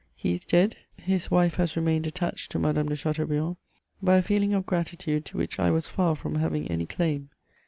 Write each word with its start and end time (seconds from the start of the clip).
He 0.15 0.33
is 0.33 0.45
dead: 0.45 0.77
his 0.97 1.29
wife 1.29 1.57
has 1.57 1.75
remained 1.75 2.07
attached 2.07 2.51
to 2.53 2.57
Madame 2.57 2.89
de 2.89 2.95
Chateaubriand 2.95 3.57
by 4.01 4.17
a 4.17 4.23
feeling 4.23 4.51
of 4.55 4.65
gratitude 4.65 5.25
to 5.25 5.37
which 5.37 5.59
I 5.59 5.69
was 5.69 5.87
far 5.87 6.15
from 6.15 6.33
having 6.33 6.67
any 6.69 6.87
claim. 6.87 7.29